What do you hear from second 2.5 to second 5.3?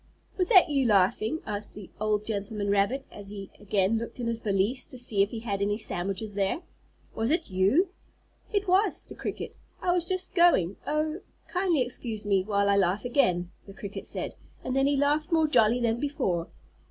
rabbit, as he again looked in his valise to see if